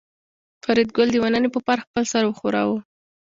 [0.63, 2.79] فریدګل د مننې په پار خپل سر وښوراوه